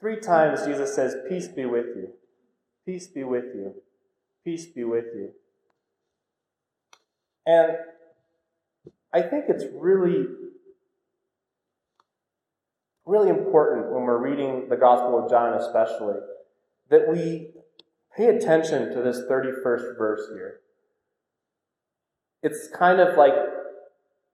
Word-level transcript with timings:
Three 0.00 0.20
times 0.20 0.64
Jesus 0.64 0.94
says, 0.94 1.16
Peace 1.28 1.48
be 1.48 1.64
with 1.64 1.86
you. 1.96 2.10
Peace 2.86 3.06
be 3.06 3.24
with 3.24 3.46
you. 3.54 3.74
Peace 4.44 4.66
be 4.66 4.84
with 4.84 5.06
you. 5.14 5.30
And 7.44 7.76
I 9.12 9.22
think 9.22 9.46
it's 9.48 9.64
really, 9.74 10.26
really 13.06 13.30
important 13.30 13.90
when 13.90 14.02
we're 14.02 14.22
reading 14.22 14.68
the 14.68 14.76
Gospel 14.76 15.22
of 15.22 15.30
John, 15.30 15.54
especially, 15.54 16.20
that 16.90 17.08
we 17.08 17.48
pay 18.16 18.26
attention 18.26 18.94
to 18.94 19.02
this 19.02 19.20
31st 19.30 19.98
verse 19.98 20.28
here. 20.32 20.60
It's 22.42 22.68
kind 22.68 23.00
of 23.00 23.16
like 23.16 23.34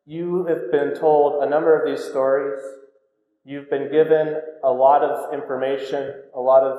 you 0.07 0.45
have 0.47 0.71
been 0.71 0.95
told 0.95 1.43
a 1.43 1.49
number 1.49 1.79
of 1.79 1.87
these 1.87 2.05
stories. 2.05 2.61
You've 3.45 3.69
been 3.69 3.91
given 3.93 4.41
a 4.63 4.71
lot 4.71 5.03
of 5.03 5.35
information, 5.35 6.23
a 6.35 6.41
lot 6.41 6.63
of 6.63 6.79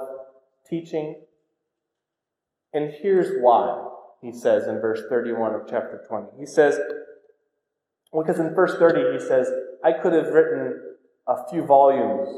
teaching. 0.67 1.21
And 2.73 2.91
here's 3.01 3.39
why, 3.39 3.87
he 4.21 4.31
says 4.31 4.67
in 4.67 4.81
verse 4.81 5.01
31 5.07 5.53
of 5.53 5.61
chapter 5.69 6.03
20. 6.09 6.27
He 6.39 6.45
says, 6.47 6.79
because 8.11 8.39
in 8.39 8.55
verse 8.55 8.75
30 8.79 9.13
he 9.13 9.19
says, 9.19 9.47
I 9.83 9.91
could 9.93 10.13
have 10.13 10.27
written 10.27 10.81
a 11.27 11.47
few 11.51 11.63
volumes 11.63 12.29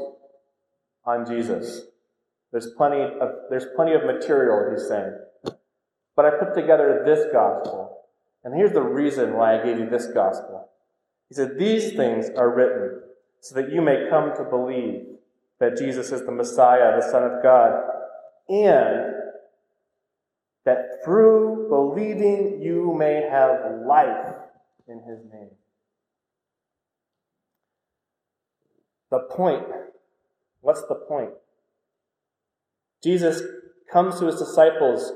on 1.06 1.24
Jesus. 1.26 1.82
There's 2.52 2.70
plenty 2.76 3.00
of, 3.00 3.30
there's 3.48 3.66
plenty 3.76 3.94
of 3.94 4.04
material, 4.04 4.70
he's 4.70 4.88
saying. 4.88 5.16
But 6.14 6.24
I 6.26 6.30
put 6.30 6.54
together 6.54 7.02
this 7.06 7.26
gospel. 7.32 8.02
And 8.44 8.54
here's 8.54 8.72
the 8.72 8.82
reason 8.82 9.34
why 9.34 9.58
I 9.58 9.64
gave 9.64 9.78
you 9.78 9.88
this 9.88 10.06
gospel. 10.06 10.68
He 11.28 11.34
said, 11.34 11.58
These 11.58 11.92
things 11.92 12.28
are 12.36 12.54
written 12.54 13.02
so 13.40 13.54
that 13.54 13.70
you 13.72 13.80
may 13.80 14.06
come 14.10 14.32
to 14.36 14.44
believe 14.44 15.06
that 15.60 15.76
Jesus 15.76 16.12
is 16.12 16.24
the 16.24 16.32
Messiah, 16.32 17.00
the 17.00 17.10
Son 17.10 17.24
of 17.24 17.42
God, 17.42 17.72
and 18.48 19.14
that 20.64 21.02
through 21.04 21.66
believing 21.68 22.60
you 22.62 22.94
may 22.96 23.26
have 23.30 23.86
life 23.86 24.34
in 24.86 25.00
his 25.00 25.20
name. 25.32 25.50
The 29.10 29.20
point. 29.20 29.66
What's 30.60 30.82
the 30.82 30.94
point? 30.94 31.30
Jesus 33.02 33.42
comes 33.90 34.18
to 34.18 34.26
his 34.26 34.38
disciples 34.38 35.12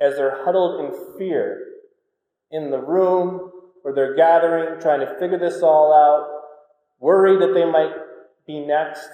as 0.00 0.16
they're 0.16 0.44
huddled 0.44 0.84
in 0.84 1.18
fear 1.18 1.66
in 2.50 2.70
the 2.70 2.78
room 2.78 3.50
where 3.82 3.94
they're 3.94 4.14
gathering, 4.14 4.80
trying 4.80 5.00
to 5.00 5.18
figure 5.18 5.38
this 5.38 5.62
all 5.62 5.92
out, 5.92 6.39
worried 7.00 7.40
that 7.40 7.54
they 7.54 7.64
might 7.64 7.94
be 8.46 8.60
next, 8.60 9.08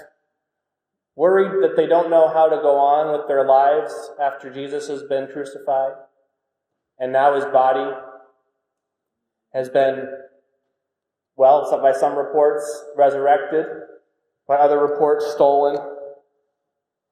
worried 1.15 1.63
that 1.63 1.77
they 1.77 1.87
don't 1.87 2.11
know 2.11 2.29
how 2.29 2.49
to 2.49 2.57
go 2.57 2.77
on 2.77 3.17
with 3.17 3.29
their 3.29 3.47
lives 3.47 3.95
after 4.21 4.53
Jesus 4.53 4.89
has 4.89 5.05
been 5.05 5.29
crucified, 5.33 5.93
and 6.99 7.13
now 7.13 7.35
his 7.35 7.45
body 7.47 7.91
has 9.55 9.69
been, 9.69 10.07
well, 11.37 11.71
by 11.81 11.93
some 11.93 12.17
reports, 12.17 12.85
resurrected, 12.97 13.67
by 14.47 14.57
other 14.57 14.79
reports, 14.79 15.33
stolen. 15.33 15.77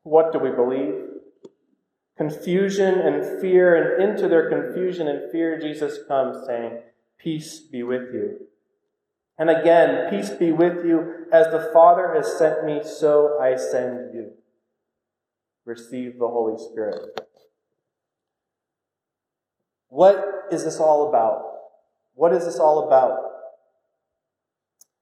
What 0.02 0.33
do 0.33 0.39
we 0.39 0.50
believe? 0.50 0.95
Confusion 2.17 3.00
and 3.00 3.41
fear, 3.41 3.75
and 3.75 4.02
into 4.02 4.28
their 4.28 4.48
confusion 4.48 5.08
and 5.08 5.33
fear, 5.33 5.58
Jesus 5.58 5.98
comes 6.06 6.47
saying, 6.47 6.80
Peace 7.19 7.61
be 7.61 7.83
with 7.83 8.12
you. 8.12 8.47
And 9.39 9.51
again, 9.51 10.11
peace 10.11 10.31
be 10.31 10.53
with 10.53 10.85
you. 10.85 11.27
As 11.33 11.47
the 11.47 11.71
Father 11.73 12.13
has 12.15 12.39
sent 12.39 12.65
me, 12.65 12.81
so 12.85 13.39
I 13.41 13.57
send 13.57 14.15
you. 14.15 14.31
Receive 15.65 16.19
the 16.19 16.29
Holy 16.29 16.59
Spirit. 16.59 17.21
What 19.89 20.47
is 20.51 20.65
this 20.65 20.79
all 20.79 21.09
about? 21.09 21.43
What 22.14 22.33
is 22.33 22.45
this 22.45 22.58
all 22.58 22.86
about? 22.86 23.19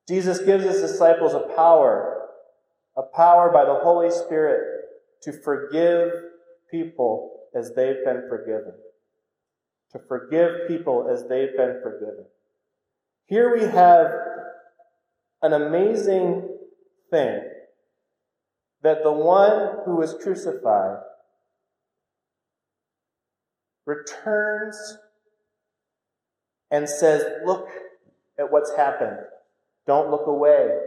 Jesus 0.09 0.39
gives 0.41 0.65
his 0.65 0.81
disciples 0.81 1.35
a 1.35 1.55
power, 1.55 2.29
a 2.97 3.03
power 3.03 3.51
by 3.53 3.65
the 3.65 3.81
Holy 3.83 4.11
Spirit 4.11 4.85
to 5.23 5.33
forgive 5.33 6.11
people 6.71 7.41
as 7.55 7.75
they've 7.75 8.05
been 8.05 8.25
forgiven. 8.29 8.73
To 9.93 9.99
forgive 10.09 10.69
people 10.69 11.09
as 11.11 11.29
they've 11.29 11.57
been 11.57 11.81
forgiven. 11.83 12.25
Here 13.27 13.55
we 13.55 13.63
have 13.65 14.11
an 15.43 15.53
amazing 15.53 16.49
thing 17.11 17.41
that 18.83 19.03
the 19.03 19.13
one 19.13 19.79
who 19.85 19.97
was 19.97 20.15
crucified 20.23 20.99
returns 23.87 24.99
and 26.71 26.89
says, 26.89 27.25
Look 27.45 27.69
at 28.39 28.51
what's 28.51 28.75
happened. 28.77 29.19
Don't 29.87 30.11
look 30.11 30.27
away. 30.27 30.79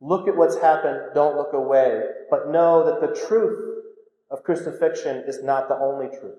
Look 0.00 0.28
at 0.28 0.36
what's 0.36 0.58
happened. 0.58 1.14
Don't 1.14 1.36
look 1.36 1.52
away. 1.52 2.02
But 2.30 2.50
know 2.50 2.84
that 2.84 3.00
the 3.00 3.26
truth 3.26 3.84
of 4.30 4.42
crucifixion 4.42 5.24
is 5.26 5.42
not 5.42 5.68
the 5.68 5.76
only 5.76 6.08
truth. 6.08 6.38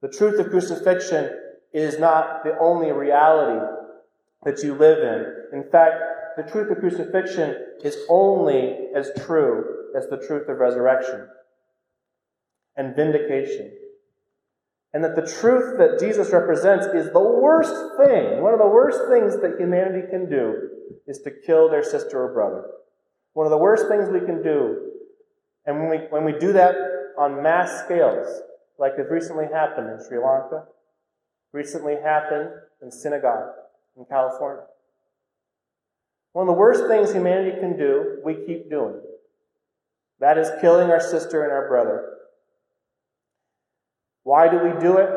The 0.00 0.08
truth 0.08 0.38
of 0.38 0.50
crucifixion 0.50 1.30
is 1.72 1.98
not 1.98 2.44
the 2.44 2.56
only 2.58 2.92
reality 2.92 3.79
that 4.44 4.62
you 4.62 4.74
live 4.74 4.98
in. 4.98 5.58
In 5.58 5.70
fact, 5.70 5.96
the 6.36 6.42
truth 6.50 6.70
of 6.70 6.78
crucifixion 6.78 7.56
is 7.84 7.98
only 8.08 8.88
as 8.94 9.10
true 9.24 9.64
as 9.96 10.06
the 10.08 10.16
truth 10.16 10.48
of 10.48 10.58
resurrection 10.58 11.26
and 12.76 12.96
vindication. 12.96 13.72
And 14.92 15.04
that 15.04 15.14
the 15.14 15.26
truth 15.26 15.78
that 15.78 16.00
Jesus 16.00 16.32
represents 16.32 16.86
is 16.86 17.12
the 17.12 17.20
worst 17.20 17.74
thing, 17.98 18.42
one 18.42 18.52
of 18.52 18.58
the 18.58 18.66
worst 18.66 19.00
things 19.08 19.40
that 19.40 19.60
humanity 19.60 20.08
can 20.10 20.28
do 20.28 20.68
is 21.06 21.20
to 21.20 21.30
kill 21.46 21.68
their 21.70 21.84
sister 21.84 22.24
or 22.24 22.32
brother. 22.32 22.64
One 23.34 23.46
of 23.46 23.50
the 23.50 23.58
worst 23.58 23.86
things 23.88 24.08
we 24.08 24.26
can 24.26 24.42
do, 24.42 24.90
and 25.66 25.78
when 25.78 25.90
we, 25.90 25.96
when 26.10 26.24
we 26.24 26.32
do 26.38 26.52
that 26.54 26.74
on 27.18 27.42
mass 27.42 27.84
scales, 27.84 28.26
like 28.78 28.96
has 28.96 29.06
recently 29.10 29.44
happened 29.52 29.90
in 29.90 30.04
Sri 30.04 30.18
Lanka, 30.18 30.64
recently 31.52 31.94
happened 32.02 32.48
in 32.82 32.90
synagogue 32.90 33.59
in 33.96 34.04
California. 34.04 34.64
One 36.32 36.48
of 36.48 36.54
the 36.54 36.58
worst 36.58 36.86
things 36.86 37.12
humanity 37.12 37.58
can 37.60 37.76
do, 37.76 38.20
we 38.24 38.34
keep 38.46 38.70
doing. 38.70 39.00
That 40.20 40.38
is 40.38 40.50
killing 40.60 40.90
our 40.90 41.00
sister 41.00 41.42
and 41.42 41.52
our 41.52 41.68
brother. 41.68 42.16
Why 44.22 44.48
do 44.48 44.58
we 44.58 44.78
do 44.80 44.98
it? 44.98 45.10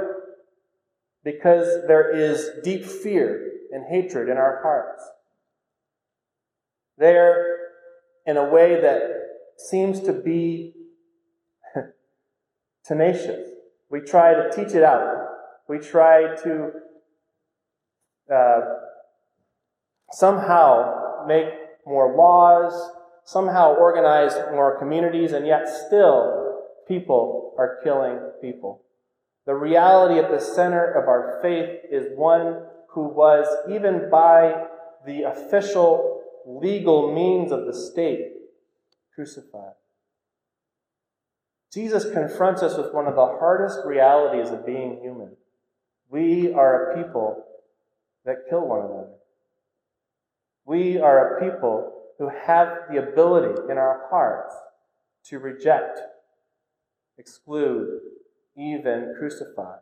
Because 1.23 1.67
there 1.87 2.15
is 2.15 2.49
deep 2.63 2.85
fear 2.85 3.51
and 3.71 3.85
hatred 3.89 4.29
in 4.29 4.37
our 4.37 4.59
hearts. 4.63 5.03
There, 6.97 7.57
in 8.25 8.37
a 8.37 8.49
way 8.49 8.81
that 8.81 9.01
seems 9.57 9.99
to 10.01 10.13
be 10.13 10.73
tenacious. 12.85 13.49
We 13.89 14.01
try 14.01 14.33
to 14.33 14.49
teach 14.51 14.73
it 14.73 14.83
out. 14.83 15.27
We 15.67 15.79
try 15.79 16.35
to 16.43 16.71
uh, 18.31 18.61
somehow 20.11 21.25
make 21.27 21.47
more 21.85 22.15
laws, 22.15 22.91
somehow 23.25 23.75
organize 23.75 24.33
more 24.51 24.77
communities, 24.77 25.31
and 25.31 25.47
yet 25.47 25.67
still 25.67 26.61
people 26.87 27.53
are 27.57 27.79
killing 27.83 28.19
people. 28.41 28.83
The 29.45 29.55
reality 29.55 30.19
at 30.19 30.31
the 30.31 30.39
center 30.39 30.91
of 30.91 31.07
our 31.07 31.39
faith 31.41 31.81
is 31.91 32.07
one 32.15 32.63
who 32.89 33.07
was, 33.07 33.45
even 33.69 34.09
by 34.09 34.65
the 35.05 35.23
official 35.23 36.21
legal 36.45 37.13
means 37.13 37.51
of 37.51 37.65
the 37.65 37.73
state, 37.73 38.33
crucified. 39.13 39.73
Jesus 41.73 42.09
confronts 42.11 42.61
us 42.61 42.77
with 42.77 42.93
one 42.93 43.07
of 43.07 43.15
the 43.15 43.25
hardest 43.25 43.79
realities 43.85 44.51
of 44.51 44.65
being 44.65 44.99
human. 45.01 45.35
We 46.09 46.53
are 46.53 46.91
a 46.91 47.03
people 47.03 47.43
that 48.25 48.47
kill 48.49 48.67
one 48.67 48.79
another. 48.79 49.09
We 50.65 50.99
are 50.99 51.37
a 51.37 51.41
people 51.41 51.91
who 52.17 52.29
have 52.29 52.69
the 52.89 52.97
ability 52.97 53.61
in 53.69 53.77
our 53.77 54.07
hearts 54.09 54.55
to 55.25 55.39
reject, 55.39 55.99
exclude, 57.17 57.99
even 58.55 59.13
crucify. 59.17 59.77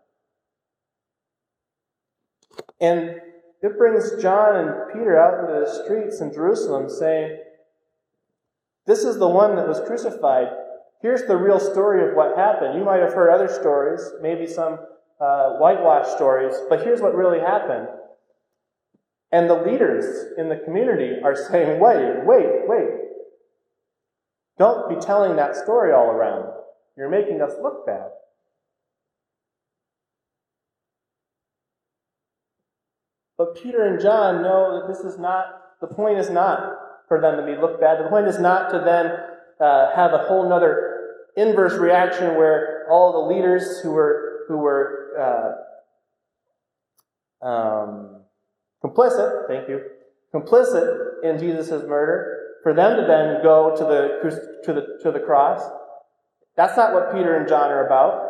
And 2.79 3.21
it 3.61 3.77
brings 3.77 4.21
John 4.21 4.55
and 4.55 4.91
Peter 4.91 5.19
out 5.19 5.39
into 5.39 5.59
the 5.59 5.83
streets 5.83 6.19
in 6.19 6.33
Jerusalem 6.33 6.89
saying, 6.89 7.37
This 8.87 9.03
is 9.03 9.19
the 9.19 9.27
one 9.27 9.55
that 9.55 9.67
was 9.67 9.79
crucified. 9.81 10.47
Here's 11.01 11.23
the 11.25 11.37
real 11.37 11.59
story 11.59 12.07
of 12.07 12.15
what 12.15 12.37
happened. 12.37 12.77
You 12.77 12.83
might 12.83 13.01
have 13.01 13.13
heard 13.13 13.31
other 13.31 13.47
stories, 13.47 14.01
maybe 14.21 14.47
some 14.47 14.79
uh, 15.19 15.57
whitewash 15.57 16.07
stories, 16.07 16.55
but 16.69 16.81
here's 16.81 17.01
what 17.01 17.15
really 17.15 17.39
happened. 17.39 17.87
And 19.31 19.50
the 19.50 19.56
leaders 19.56 20.33
in 20.38 20.50
the 20.50 20.57
community 20.57 21.22
are 21.24 21.36
saying, 21.36 21.80
wait, 21.80 22.25
wait, 22.25 22.68
wait. 22.68 22.89
Don't 24.57 24.89
be 24.89 24.95
telling 25.04 25.38
that 25.38 25.56
story 25.56 25.94
all 25.94 26.07
around. 26.07 26.51
You're 26.98 27.10
making 27.10 27.42
us 27.42 27.54
look 27.62 27.86
bad. 27.86 28.10
But 33.38 33.56
Peter 33.56 33.88
and 33.88 34.00
John 34.00 34.44
know 34.44 34.81
that 34.81 34.94
this 34.94 35.04
is 35.04 35.18
not, 35.18 35.45
the 35.80 35.88
point 35.88 36.19
is 36.19 36.30
not 36.30 36.78
for 37.07 37.19
them 37.19 37.38
to 37.38 37.44
be 37.44 37.60
looked 37.60 37.81
bad. 37.81 38.04
The 38.04 38.10
point 38.10 38.28
is 38.28 38.39
not 38.39 38.69
to 38.72 38.80
then 38.80 39.18
uh, 39.60 39.95
have 39.95 40.13
a 40.13 40.25
whole 40.28 40.48
nother 40.48 41.00
inverse 41.36 41.74
reaction 41.74 42.36
where 42.36 42.86
all 42.92 43.13
the 43.13 43.33
leaders 43.33 43.80
who 43.81 43.92
were, 43.92 44.42
who 44.48 44.57
were 44.57 45.57
uh, 47.42 47.48
um, 47.48 48.20
complicit, 48.83 49.48
thank 49.48 49.69
you, 49.69 49.81
complicit 50.33 51.24
in 51.24 51.39
Jesus' 51.39 51.83
murder, 51.88 52.38
for 52.63 52.74
them 52.74 52.98
to 52.98 53.07
then 53.07 53.42
go 53.44 53.75
to 53.75 53.83
the, 53.83 54.62
to 54.63 54.74
the, 54.74 55.00
to 55.04 55.12
the 55.12 55.19
cross. 55.19 55.62
That's 56.56 56.78
not 56.78 56.94
what 56.94 57.13
Peter 57.13 57.38
and 57.38 57.48
John 57.48 57.72
are 57.72 57.86
about. 57.86 58.30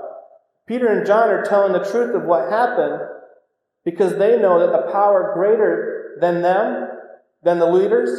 Peter 0.68 0.88
and 0.88 1.06
John 1.06 1.30
are 1.30 1.44
telling 1.44 1.74
the 1.74 1.84
truth 1.84 2.16
of 2.16 2.24
what 2.24 2.50
happened 2.50 3.02
because 3.84 4.18
they 4.18 4.38
know 4.38 4.60
that 4.60 4.72
the 4.72 4.92
power 4.92 5.32
greater 5.34 6.18
than 6.22 6.42
them, 6.42 6.88
than 7.44 7.60
the 7.60 7.66
leaders, 7.66 8.10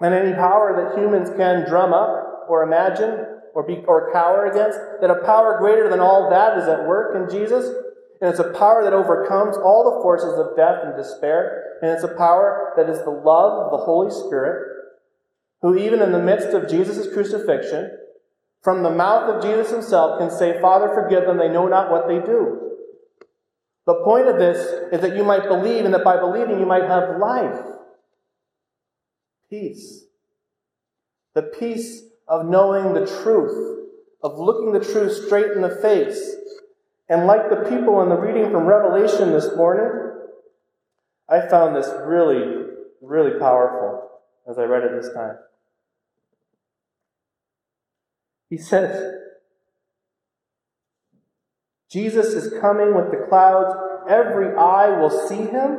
and 0.00 0.12
any 0.12 0.34
power 0.34 0.74
that 0.76 1.00
humans 1.00 1.30
can 1.36 1.66
drum 1.66 1.94
up 1.94 2.46
or 2.48 2.62
imagine 2.62 3.24
or 3.54 3.62
be 3.62 3.82
or 3.86 4.12
cower 4.12 4.46
against, 4.46 4.78
that 5.00 5.10
a 5.10 5.24
power 5.24 5.56
greater 5.58 5.88
than 5.88 6.00
all 6.00 6.28
that 6.28 6.58
is 6.58 6.68
at 6.68 6.86
work 6.86 7.16
in 7.16 7.30
Jesus. 7.30 7.64
And 8.20 8.30
it's 8.30 8.40
a 8.40 8.52
power 8.52 8.82
that 8.84 8.92
overcomes 8.92 9.56
all 9.56 9.84
the 9.84 10.02
forces 10.02 10.38
of 10.38 10.56
death 10.56 10.80
and 10.84 10.96
despair. 10.96 11.78
And 11.82 11.90
it's 11.90 12.04
a 12.04 12.16
power 12.16 12.72
that 12.76 12.88
is 12.88 12.98
the 13.00 13.10
love 13.10 13.64
of 13.64 13.70
the 13.70 13.84
Holy 13.84 14.10
Spirit, 14.10 14.72
who, 15.60 15.76
even 15.76 16.00
in 16.00 16.12
the 16.12 16.22
midst 16.22 16.48
of 16.48 16.68
Jesus' 16.68 17.12
crucifixion, 17.12 17.90
from 18.62 18.82
the 18.82 18.90
mouth 18.90 19.28
of 19.28 19.42
Jesus 19.42 19.70
himself, 19.70 20.18
can 20.18 20.30
say, 20.30 20.60
Father, 20.60 20.88
forgive 20.88 21.24
them, 21.26 21.38
they 21.38 21.48
know 21.48 21.68
not 21.68 21.90
what 21.90 22.08
they 22.08 22.18
do. 22.18 22.62
The 23.86 24.02
point 24.02 24.26
of 24.26 24.38
this 24.38 24.58
is 24.92 25.00
that 25.00 25.16
you 25.16 25.22
might 25.22 25.46
believe, 25.46 25.84
and 25.84 25.94
that 25.94 26.02
by 26.02 26.16
believing 26.18 26.58
you 26.58 26.66
might 26.66 26.82
have 26.82 27.18
life. 27.18 27.60
Peace. 29.48 30.04
The 31.34 31.42
peace 31.42 32.02
of 32.26 32.46
knowing 32.46 32.94
the 32.94 33.06
truth, 33.22 33.86
of 34.22 34.38
looking 34.38 34.72
the 34.72 34.84
truth 34.84 35.26
straight 35.26 35.52
in 35.52 35.62
the 35.62 35.78
face. 35.82 36.34
And 37.08 37.26
like 37.26 37.50
the 37.50 37.68
people 37.68 38.02
in 38.02 38.08
the 38.08 38.16
reading 38.16 38.50
from 38.50 38.66
Revelation 38.66 39.30
this 39.30 39.54
morning, 39.56 40.12
I 41.28 41.46
found 41.48 41.76
this 41.76 41.88
really, 42.04 42.66
really 43.00 43.38
powerful 43.38 44.10
as 44.48 44.58
I 44.58 44.64
read 44.64 44.82
it 44.82 45.00
this 45.00 45.12
time. 45.12 45.36
He 48.50 48.56
says, 48.56 49.14
Jesus 51.90 52.26
is 52.28 52.60
coming 52.60 52.94
with 52.94 53.10
the 53.10 53.26
clouds. 53.28 53.74
Every 54.08 54.56
eye 54.56 55.00
will 55.00 55.10
see 55.10 55.36
him, 55.36 55.78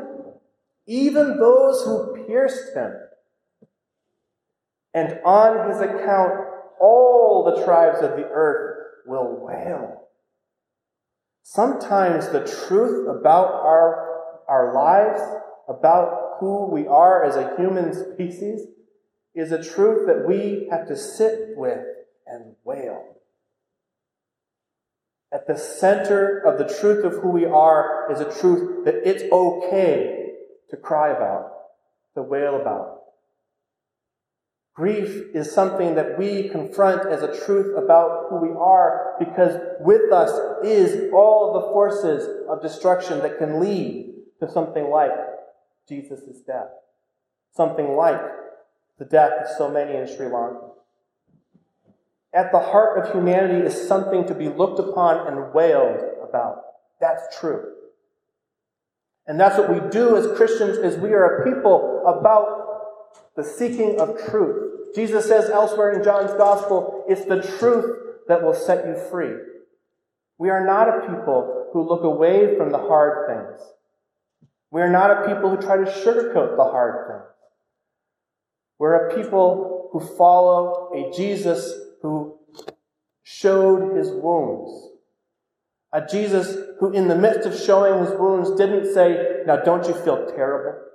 even 0.85 1.39
those 1.39 1.83
who 1.83 2.25
pierced 2.25 2.73
him. 2.73 2.94
And 4.94 5.19
on 5.25 5.69
his 5.69 5.80
account, 5.80 6.33
all 6.80 7.53
the 7.56 7.63
tribes 7.63 8.01
of 8.01 8.12
the 8.12 8.27
earth 8.31 8.88
will 9.06 9.38
wail. 9.39 10.06
Sometimes 11.49 12.27
the 12.27 12.45
truth 12.67 13.07
about 13.07 13.47
our, 13.47 14.19
our 14.49 14.73
lives, 14.73 15.21
about 15.69 16.35
who 16.41 16.69
we 16.69 16.85
are 16.85 17.23
as 17.23 17.38
a 17.38 17.55
human 17.55 17.94
species, 17.94 18.67
is 19.33 19.53
a 19.53 19.63
truth 19.63 20.07
that 20.07 20.27
we 20.27 20.67
have 20.69 20.89
to 20.89 20.97
sit 20.97 21.55
with 21.55 21.85
and 22.25 22.53
wail. 22.65 23.01
At 25.31 25.47
the 25.47 25.57
center 25.57 26.38
of 26.39 26.57
the 26.57 26.67
truth 26.81 27.05
of 27.05 27.21
who 27.21 27.29
we 27.29 27.45
are 27.45 28.11
is 28.11 28.19
a 28.19 28.39
truth 28.41 28.83
that 28.83 29.07
it's 29.07 29.23
okay 29.31 30.33
to 30.69 30.75
cry 30.75 31.11
about, 31.11 31.49
to 32.15 32.23
wail 32.23 32.59
about. 32.59 32.96
Grief 34.77 35.25
is 35.33 35.51
something 35.51 35.95
that 35.95 36.19
we 36.19 36.50
confront 36.50 37.12
as 37.12 37.24
a 37.24 37.45
truth 37.45 37.75
about 37.75 38.27
who 38.29 38.38
we 38.38 38.56
are 38.56 39.15
because 39.18 39.59
with 39.79 40.12
us 40.13 40.29
is 40.63 41.12
all 41.12 41.53
the 41.53 41.74
forces 41.74 42.45
of 42.47 42.62
destruction 42.62 43.18
that 43.19 43.39
can 43.39 43.59
lead 43.59 44.13
to 44.39 44.50
something 44.50 44.91
like 44.91 45.09
Jesus' 45.89 46.41
death, 46.45 46.69
something 47.56 47.95
like 47.95 48.21
the 49.00 49.06
death 49.06 49.31
of 49.41 49.57
so 49.57 49.71
many 49.71 49.97
in 49.97 50.06
Sri 50.06 50.27
Lanka 50.27 50.68
at 52.38 52.51
the 52.51 52.59
heart 52.59 53.00
of 53.00 53.12
humanity 53.12 53.65
is 53.65 53.88
something 53.88 54.25
to 54.27 54.35
be 54.35 54.47
looked 54.47 54.80
upon 54.80 55.27
and 55.27 55.53
wailed 55.53 56.03
about. 56.27 56.62
That's 57.01 57.39
true. 57.39 57.73
And 59.25 59.39
that's 59.39 59.57
what 59.57 59.69
we 59.69 59.89
do 59.89 60.15
as 60.15 60.38
Christians 60.38 60.77
is 60.77 60.97
we 60.97 61.13
are 61.13 61.41
a 61.41 61.51
people 61.51 62.03
about 62.06 62.76
the 63.38 63.44
seeking 63.44 64.01
of 64.01 64.18
truth. 64.30 64.95
Jesus 64.95 65.28
says 65.28 65.50
elsewhere 65.50 65.94
in 65.94 66.04
John's 66.04 66.34
gospel, 66.34 67.06
it's 67.07 67.24
the 67.25 67.42
truth 67.60 67.98
that 68.28 68.44
will 68.44 68.56
set 68.56 68.86
you 68.86 68.95
free. 69.10 69.36
We 70.39 70.50
are 70.50 70.66
not 70.66 70.89
a 70.89 71.01
people 71.01 71.69
who 71.72 71.88
look 71.88 72.04
away 72.04 72.57
from 72.57 72.72
the 72.72 72.80
hard 72.80 73.28
things. 73.28 73.62
We 74.72 74.81
are 74.81 74.89
not 74.89 75.12
a 75.12 75.28
people 75.28 75.50
who 75.50 75.62
try 75.62 75.78
to 75.78 75.84
sugarcoat 75.84 76.57
the 76.57 76.63
hard 76.63 77.07
things. 77.07 77.34
We're 78.80 79.07
a 79.07 79.16
people 79.16 79.90
who 79.92 80.00
follow 80.00 80.92
a 80.94 81.16
Jesus 81.16 81.74
who 82.01 82.40
showed 83.24 83.95
his 83.95 84.10
wounds. 84.10 84.90
A 85.94 86.06
Jesus 86.06 86.57
who, 86.80 86.92
in 86.92 87.07
the 87.07 87.16
midst 87.16 87.48
of 87.48 87.57
showing 87.57 88.04
his 88.04 88.13
wounds, 88.19 88.51
didn't 88.56 88.94
say, 88.94 89.44
Now 89.45 89.57
don't 89.57 89.88
you 89.88 89.94
feel 89.94 90.25
terrible? 90.25 90.87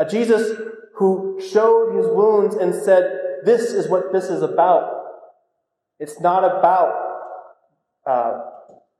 A 0.00 0.04
Jesus 0.04 0.58
who 0.94 1.40
showed 1.52 1.94
his 1.94 2.06
wounds 2.06 2.56
and 2.56 2.74
said, 2.74 3.42
This 3.44 3.72
is 3.72 3.86
what 3.86 4.12
this 4.12 4.24
is 4.24 4.42
about. 4.42 5.04
It's 5.98 6.18
not 6.20 6.42
about 6.42 6.94
uh, 8.06 8.40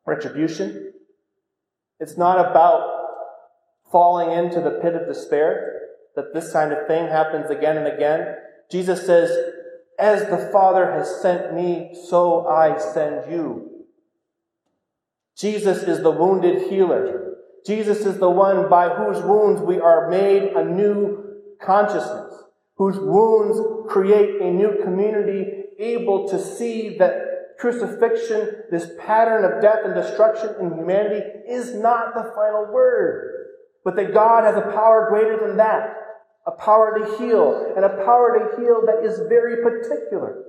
retribution. 0.06 0.92
It's 1.98 2.18
not 2.18 2.38
about 2.38 3.00
falling 3.90 4.30
into 4.30 4.60
the 4.60 4.78
pit 4.82 4.94
of 4.94 5.08
despair, 5.08 5.80
that 6.16 6.34
this 6.34 6.52
kind 6.52 6.72
of 6.72 6.86
thing 6.86 7.08
happens 7.08 7.50
again 7.50 7.78
and 7.78 7.88
again. 7.88 8.36
Jesus 8.70 9.04
says, 9.04 9.30
as 9.98 10.28
the 10.30 10.48
Father 10.50 10.92
has 10.92 11.20
sent 11.20 11.54
me, 11.54 11.94
so 12.08 12.46
I 12.46 12.78
send 12.78 13.30
you. 13.30 13.84
Jesus 15.36 15.82
is 15.82 16.02
the 16.02 16.10
wounded 16.10 16.70
healer. 16.70 17.34
Jesus 17.66 18.06
is 18.06 18.18
the 18.18 18.30
one 18.30 18.68
by 18.68 18.88
whose 18.88 19.22
wounds 19.22 19.60
we 19.60 19.78
are 19.78 20.08
made 20.08 20.52
a 20.54 20.64
new 20.64 21.24
consciousness, 21.60 22.32
whose 22.76 22.98
wounds 22.98 23.60
create 23.88 24.40
a 24.40 24.50
new 24.50 24.82
community 24.82 25.46
able 25.78 26.28
to 26.28 26.38
see 26.38 26.96
that 26.98 27.56
crucifixion, 27.58 28.62
this 28.70 28.90
pattern 28.98 29.44
of 29.44 29.60
death 29.60 29.80
and 29.84 29.94
destruction 29.94 30.54
in 30.60 30.72
humanity, 30.72 31.20
is 31.48 31.74
not 31.74 32.14
the 32.14 32.32
final 32.34 32.72
word, 32.72 33.48
but 33.84 33.96
that 33.96 34.14
God 34.14 34.44
has 34.44 34.56
a 34.56 34.72
power 34.72 35.08
greater 35.10 35.46
than 35.46 35.58
that 35.58 35.96
a 36.46 36.52
power 36.52 36.98
to 36.98 37.18
heal, 37.18 37.74
and 37.76 37.84
a 37.84 38.04
power 38.04 38.38
to 38.38 38.60
heal 38.60 38.82
that 38.86 39.04
is 39.04 39.20
very 39.28 39.62
particular. 39.62 40.42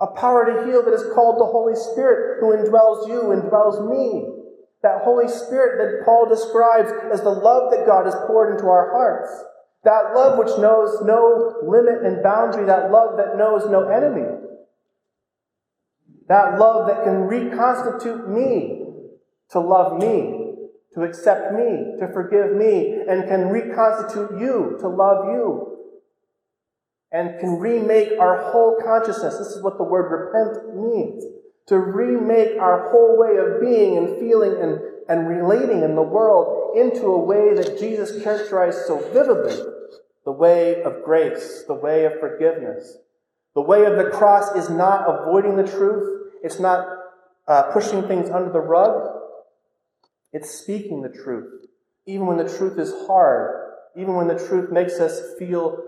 A 0.00 0.06
power 0.06 0.46
to 0.46 0.66
heal 0.66 0.82
that 0.84 0.94
is 0.94 1.12
called 1.14 1.40
the 1.40 1.44
Holy 1.44 1.74
Spirit, 1.74 2.40
who 2.40 2.56
indwells 2.56 3.08
you, 3.08 3.34
indwells 3.34 3.88
me. 3.88 4.24
That 4.82 5.02
Holy 5.02 5.28
Spirit 5.28 5.78
that 5.78 6.04
Paul 6.04 6.28
describes 6.28 6.90
as 7.12 7.22
the 7.22 7.30
love 7.30 7.70
that 7.72 7.86
God 7.86 8.06
has 8.06 8.14
poured 8.26 8.54
into 8.54 8.68
our 8.68 8.92
hearts. 8.92 9.44
That 9.84 10.14
love 10.14 10.38
which 10.38 10.56
knows 10.58 11.00
no 11.02 11.54
limit 11.62 12.04
and 12.04 12.22
boundary, 12.22 12.66
that 12.66 12.90
love 12.90 13.16
that 13.16 13.36
knows 13.36 13.68
no 13.70 13.88
enemy. 13.88 14.26
That 16.28 16.58
love 16.58 16.88
that 16.88 17.04
can 17.04 17.22
reconstitute 17.22 18.28
me 18.28 18.84
to 19.50 19.60
love 19.60 19.98
me 19.98 20.38
to 20.94 21.02
accept 21.02 21.52
me, 21.52 21.96
to 22.00 22.08
forgive 22.12 22.56
me, 22.56 22.96
and 23.08 23.28
can 23.28 23.48
reconstitute 23.48 24.40
you 24.40 24.76
to 24.80 24.88
love 24.88 25.26
you. 25.26 25.76
And 27.10 27.40
can 27.40 27.58
remake 27.58 28.18
our 28.20 28.50
whole 28.50 28.78
consciousness. 28.84 29.38
This 29.38 29.48
is 29.48 29.62
what 29.62 29.78
the 29.78 29.84
word 29.84 30.10
repent 30.10 30.76
means. 30.76 31.24
To 31.68 31.78
remake 31.78 32.58
our 32.58 32.90
whole 32.90 33.18
way 33.18 33.36
of 33.36 33.60
being 33.60 33.98
and 33.98 34.18
feeling 34.18 34.60
and, 34.60 34.80
and 35.08 35.28
relating 35.28 35.82
in 35.82 35.94
the 35.94 36.02
world 36.02 36.76
into 36.76 37.06
a 37.06 37.24
way 37.24 37.54
that 37.54 37.78
Jesus 37.78 38.22
characterized 38.22 38.86
so 38.86 38.98
vividly 39.12 39.56
the 40.24 40.32
way 40.32 40.82
of 40.82 41.04
grace, 41.04 41.64
the 41.66 41.74
way 41.74 42.04
of 42.04 42.20
forgiveness. 42.20 42.96
The 43.54 43.62
way 43.62 43.84
of 43.86 43.96
the 43.96 44.10
cross 44.10 44.54
is 44.54 44.70
not 44.70 45.08
avoiding 45.08 45.56
the 45.56 45.66
truth, 45.66 46.32
it's 46.42 46.60
not 46.60 46.86
uh, 47.46 47.62
pushing 47.72 48.02
things 48.02 48.30
under 48.30 48.52
the 48.52 48.60
rug, 48.60 49.18
it's 50.32 50.50
speaking 50.50 51.02
the 51.02 51.08
truth, 51.08 51.66
even 52.06 52.26
when 52.26 52.36
the 52.36 52.56
truth 52.56 52.78
is 52.78 52.92
hard, 53.06 53.72
even 53.96 54.14
when 54.14 54.28
the 54.28 54.38
truth 54.38 54.70
makes 54.70 55.00
us 55.00 55.20
feel 55.38 55.82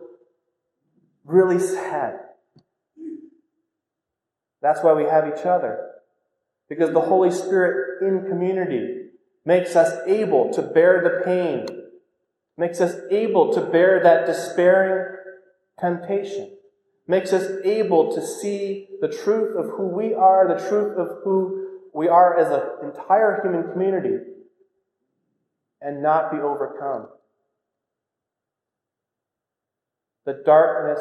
really 1.25 1.58
sad. 1.58 2.18
That's 4.62 4.82
why 4.82 4.92
we 4.92 5.04
have 5.04 5.26
each 5.26 5.46
other. 5.46 5.86
Because 6.68 6.92
the 6.92 7.00
Holy 7.00 7.30
Spirit 7.30 8.02
in 8.02 8.28
community 8.28 9.06
makes 9.44 9.74
us 9.74 10.00
able 10.06 10.52
to 10.52 10.62
bear 10.62 11.02
the 11.02 11.24
pain, 11.24 11.66
makes 12.56 12.80
us 12.80 12.96
able 13.10 13.52
to 13.52 13.60
bear 13.60 14.02
that 14.02 14.26
despairing 14.26 15.16
temptation, 15.78 16.56
makes 17.08 17.32
us 17.32 17.50
able 17.64 18.14
to 18.14 18.24
see 18.24 18.88
the 19.00 19.08
truth 19.08 19.56
of 19.56 19.70
who 19.76 19.88
we 19.88 20.14
are, 20.14 20.46
the 20.46 20.68
truth 20.68 20.96
of 20.96 21.22
who 21.24 21.68
we 21.92 22.06
are 22.06 22.38
as 22.38 22.52
an 22.52 22.88
entire 22.88 23.40
human 23.42 23.72
community, 23.72 24.16
and 25.80 26.02
not 26.02 26.30
be 26.30 26.38
overcome. 26.38 27.08
The 30.26 30.42
darkness 30.44 31.00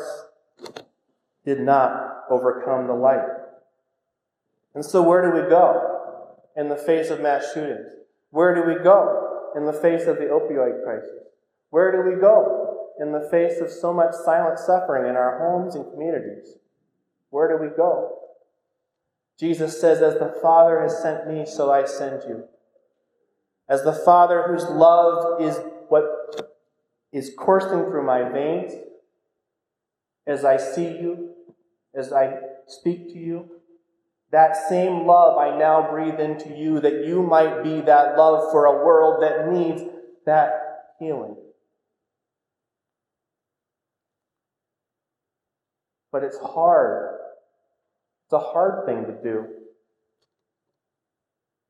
did 1.46 1.60
not 1.60 2.24
overcome 2.32 2.88
the 2.88 2.94
light. 2.94 3.39
And 4.80 4.86
so, 4.86 5.02
where 5.02 5.22
do 5.22 5.44
we 5.44 5.50
go 5.50 6.38
in 6.56 6.70
the 6.70 6.78
face 6.78 7.10
of 7.10 7.20
mass 7.20 7.52
shootings? 7.54 7.92
Where 8.30 8.56
do 8.56 8.62
we 8.62 8.82
go 8.82 9.52
in 9.58 9.66
the 9.66 9.74
face 9.74 10.08
of 10.08 10.20
the 10.20 10.28
opioid 10.28 10.86
crisis? 10.86 11.20
Where 11.70 11.92
do 11.92 12.10
we 12.10 12.16
go 12.16 12.94
in 12.98 13.12
the 13.12 13.28
face 13.30 13.60
of 13.60 13.70
so 13.70 13.92
much 13.92 14.14
silent 14.24 14.58
suffering 14.58 15.10
in 15.10 15.18
our 15.18 15.38
homes 15.38 15.76
and 15.76 15.84
communities? 15.92 16.56
Where 17.30 17.50
do 17.50 17.62
we 17.62 17.76
go? 17.76 18.20
Jesus 19.38 19.82
says, 19.82 20.02
As 20.02 20.14
the 20.14 20.34
Father 20.42 20.82
has 20.82 21.02
sent 21.02 21.28
me, 21.28 21.46
so 21.46 21.70
I 21.70 21.84
send 21.84 22.24
you. 22.30 22.46
As 23.68 23.84
the 23.84 23.92
Father 23.92 24.46
whose 24.48 24.64
love 24.64 25.42
is 25.42 25.60
what 25.90 26.06
is 27.12 27.34
coursing 27.38 27.84
through 27.84 28.06
my 28.06 28.30
veins, 28.30 28.72
as 30.26 30.46
I 30.46 30.56
see 30.56 30.88
you, 30.88 31.32
as 31.94 32.14
I 32.14 32.36
speak 32.66 33.12
to 33.12 33.20
you, 33.20 33.59
that 34.32 34.56
same 34.70 35.08
love 35.08 35.38
I 35.38 35.58
now 35.58 35.90
breathe 35.90 36.20
into 36.20 36.50
you 36.50 36.80
that 36.82 37.06
you 37.06 37.24
might 37.24 37.64
be 37.64 37.82
that 37.82 38.18
love 38.18 38.52
for 38.52 38.66
a 38.66 38.86
world 38.86 39.24
that 39.24 39.52
needs 39.52 39.82
that 40.26 40.94
healing. 41.00 41.36
But 46.12 46.24
it's 46.24 46.38
hard. 46.38 47.16
It's 48.26 48.34
a 48.34 48.40
hard 48.40 48.86
thing 48.86 49.06
to 49.06 49.24
do. 49.24 49.48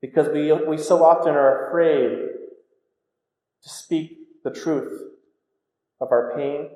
Because 0.02 0.28
we, 0.28 0.52
we 0.52 0.76
so 0.76 1.04
often 1.04 1.34
are 1.34 1.68
afraid 1.68 2.18
to 3.62 3.68
speak 3.68 4.18
the 4.44 4.50
truth 4.50 5.00
of 6.00 6.08
our 6.10 6.34
pain 6.36 6.70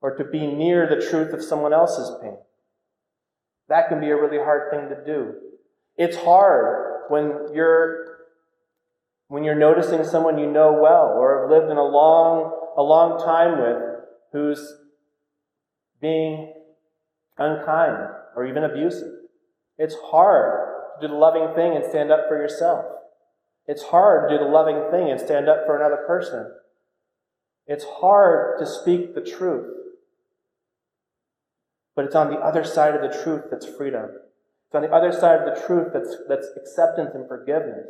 or 0.00 0.16
to 0.16 0.24
be 0.24 0.46
near 0.46 0.88
the 0.88 1.04
truth 1.08 1.32
of 1.32 1.42
someone 1.42 1.72
else's 1.72 2.10
pain. 2.20 2.36
That 3.72 3.88
can 3.88 4.00
be 4.00 4.10
a 4.10 4.16
really 4.16 4.36
hard 4.36 4.70
thing 4.70 4.90
to 4.90 5.02
do. 5.02 5.32
It's 5.96 6.18
hard 6.18 7.06
when 7.08 7.54
you're 7.54 8.18
when 9.28 9.44
you're 9.44 9.54
noticing 9.54 10.04
someone 10.04 10.36
you 10.36 10.46
know 10.46 10.74
well 10.74 11.16
or 11.16 11.40
have 11.40 11.50
lived 11.50 11.70
in 11.70 11.78
a 11.78 11.82
long 11.82 12.52
a 12.76 12.82
long 12.82 13.18
time 13.24 13.58
with 13.62 13.82
who's 14.34 14.74
being 16.02 16.52
unkind 17.38 18.08
or 18.36 18.44
even 18.44 18.62
abusive. 18.62 19.08
It's 19.78 19.96
hard 20.04 20.68
to 21.00 21.06
do 21.06 21.14
the 21.14 21.18
loving 21.18 21.54
thing 21.54 21.74
and 21.74 21.82
stand 21.82 22.12
up 22.12 22.28
for 22.28 22.36
yourself. 22.36 22.84
It's 23.66 23.84
hard 23.84 24.28
to 24.28 24.36
do 24.36 24.44
the 24.44 24.50
loving 24.50 24.90
thing 24.90 25.10
and 25.10 25.18
stand 25.18 25.48
up 25.48 25.64
for 25.64 25.78
another 25.78 26.04
person. 26.06 26.52
It's 27.66 27.84
hard 27.84 28.58
to 28.58 28.66
speak 28.66 29.14
the 29.14 29.22
truth 29.22 29.81
but 31.94 32.04
it's 32.04 32.14
on 32.14 32.30
the 32.30 32.38
other 32.38 32.64
side 32.64 32.94
of 32.94 33.02
the 33.02 33.22
truth 33.22 33.44
that's 33.50 33.66
freedom. 33.66 34.08
It's 34.66 34.74
on 34.74 34.82
the 34.82 34.92
other 34.92 35.12
side 35.12 35.40
of 35.40 35.54
the 35.54 35.60
truth 35.66 35.88
that's, 35.92 36.16
that's 36.28 36.48
acceptance 36.56 37.10
and 37.14 37.28
forgiveness. 37.28 37.86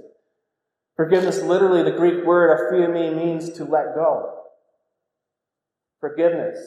Forgiveness, 0.97 1.43
literally, 1.43 1.83
the 1.83 1.97
Greek 1.97 2.25
word 2.25 2.57
aphiemi 2.59 3.15
means 3.17 3.51
to 3.51 3.65
let 3.65 3.95
go. 3.95 4.41
Forgiveness. 6.01 6.59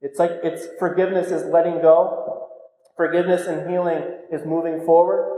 It's 0.00 0.18
like 0.18 0.30
it's 0.44 0.66
forgiveness 0.78 1.30
is 1.30 1.44
letting 1.44 1.82
go. 1.82 2.48
Forgiveness 2.96 3.46
and 3.46 3.68
healing 3.68 4.02
is 4.32 4.46
moving 4.46 4.84
forward 4.84 5.28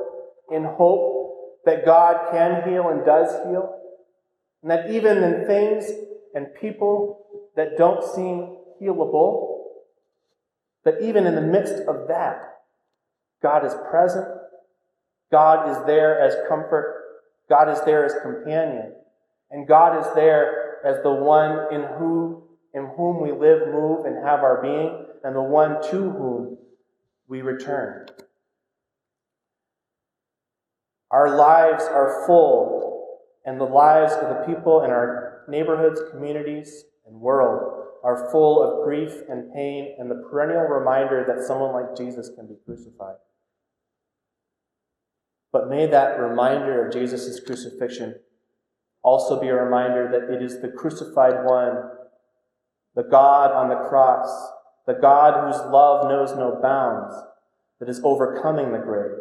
in 0.51 0.65
hope 0.65 1.61
that 1.65 1.85
God 1.85 2.31
can 2.31 2.69
heal 2.69 2.89
and 2.89 3.05
does 3.05 3.31
heal. 3.47 3.75
And 4.63 4.71
that 4.71 4.91
even 4.91 5.23
in 5.23 5.47
things 5.47 5.91
and 6.35 6.47
people 6.61 7.27
that 7.57 7.77
don't 7.77 8.05
seem 8.05 8.57
healable, 8.83 9.60
but 10.85 11.03
even 11.03 11.27
in 11.27 11.35
the 11.35 11.41
midst 11.41 11.75
of 11.87 12.09
that, 12.09 12.61
God 13.43 13.65
is 13.65 13.75
present. 13.91 14.27
God 15.31 15.71
is 15.71 15.87
there 15.87 16.21
as 16.21 16.35
comfort. 16.49 16.97
God 17.49 17.69
is 17.69 17.81
there 17.83 18.05
as 18.05 18.15
companion. 18.23 18.93
And 19.51 19.67
God 19.67 19.99
is 20.01 20.07
there 20.15 20.79
as 20.85 21.03
the 21.03 21.13
one 21.13 21.73
in 21.73 21.83
whom, 21.99 22.43
in 22.75 22.91
whom 22.97 23.21
we 23.21 23.33
live, 23.33 23.69
move, 23.69 24.07
and 24.07 24.25
have 24.25 24.41
our 24.41 24.63
being, 24.63 25.07
and 25.25 25.35
the 25.35 25.43
one 25.43 25.83
to 25.91 26.11
whom 26.11 26.59
we 27.29 27.43
return. 27.43 28.07
Our 31.11 31.37
lives 31.37 31.85
are 31.85 32.25
full, 32.27 33.19
and 33.45 33.61
the 33.61 33.65
lives 33.65 34.13
of 34.13 34.29
the 34.29 34.45
people 34.47 34.85
in 34.85 34.91
our 34.91 35.43
neighborhoods, 35.49 36.01
communities, 36.13 36.85
and 37.07 37.21
world 37.21 37.80
are 38.03 38.31
full 38.31 38.63
of 38.63 38.85
grief 38.85 39.13
and 39.29 39.53
pain 39.53 39.95
and 39.99 40.11
the 40.11 40.27
perennial 40.31 40.63
reminder 40.63 41.25
that 41.27 41.45
someone 41.45 41.73
like 41.73 41.97
Jesus 41.97 42.31
can 42.35 42.47
be 42.47 42.57
crucified. 42.65 43.17
But 45.53 45.69
may 45.69 45.87
that 45.87 46.19
reminder 46.19 46.87
of 46.87 46.93
Jesus' 46.93 47.41
crucifixion 47.41 48.17
also 49.03 49.41
be 49.41 49.49
a 49.49 49.55
reminder 49.55 50.09
that 50.13 50.33
it 50.35 50.43
is 50.43 50.61
the 50.61 50.69
crucified 50.69 51.45
one, 51.45 51.91
the 52.95 53.03
God 53.03 53.53
on 53.53 53.69
the 53.69 53.89
cross, 53.89 54.53
the 54.87 54.95
God 54.95 55.47
whose 55.47 55.61
love 55.71 56.09
knows 56.09 56.37
no 56.37 56.59
bounds, 56.63 57.15
that 57.81 57.89
is 57.89 58.01
overcoming 58.05 58.73
the 58.73 58.79
grave, 58.79 59.19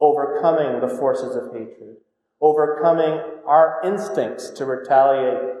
overcoming 0.00 0.80
the 0.80 0.96
forces 0.96 1.36
of 1.36 1.52
hatred, 1.52 1.96
overcoming 2.40 3.20
our 3.46 3.80
instincts 3.84 4.50
to 4.50 4.64
retaliate 4.64 5.54